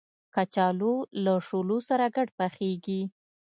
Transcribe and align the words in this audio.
کچالو 0.35 0.93
له 1.23 1.33
شولو 1.47 1.77
سره 1.89 2.05
ګډ 2.15 2.27
پخېږي 2.37 3.01